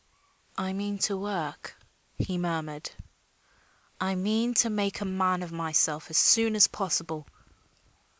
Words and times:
"I 0.57 0.73
mean 0.73 0.97
to 1.05 1.15
work," 1.15 1.75
he 2.17 2.39
murmured. 2.39 2.89
"I 3.99 4.15
mean 4.15 4.55
to 4.55 4.69
make 4.71 4.99
a 4.99 5.05
man 5.05 5.43
of 5.43 5.51
myself 5.51 6.09
as 6.09 6.17
soon 6.17 6.55
as 6.55 6.65
possible." 6.65 7.27